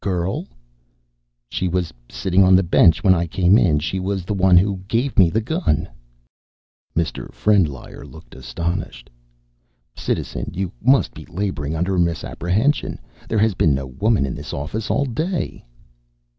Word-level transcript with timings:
"Girl?" 0.03 0.47
"She 1.51 1.67
was 1.67 1.93
sitting 2.09 2.43
on 2.43 2.55
the 2.55 2.63
bench 2.63 3.03
when 3.03 3.13
I 3.13 3.27
came 3.27 3.55
in. 3.55 3.77
She 3.77 3.99
was 3.99 4.25
the 4.25 4.33
one 4.33 4.57
who 4.57 4.77
gave 4.87 5.15
me 5.15 5.29
the 5.29 5.41
gun." 5.45 5.87
Mr. 6.97 7.31
Frendlyer 7.31 8.03
looked 8.03 8.33
astonished. 8.33 9.11
"Citizen, 9.95 10.49
you 10.55 10.71
must 10.81 11.13
be 11.13 11.25
laboring 11.27 11.75
under 11.75 11.93
a 11.97 11.99
misapprehension. 11.99 12.97
There 13.29 13.37
has 13.37 13.53
been 13.53 13.75
no 13.75 13.85
woman 13.85 14.25
in 14.25 14.33
this 14.33 14.53
office 14.55 14.89
all 14.89 15.05
day." 15.05 15.63